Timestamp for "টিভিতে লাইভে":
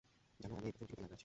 0.89-1.09